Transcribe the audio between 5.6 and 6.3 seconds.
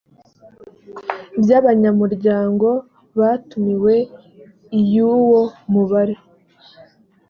mubare